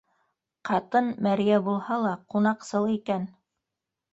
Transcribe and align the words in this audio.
Ҡатын, 0.69 1.09
мәрйә 1.27 1.59
булһа 1.67 1.99
ла, 2.07 2.15
ҡунаҡсыл 2.35 2.91
икән. 2.95 3.29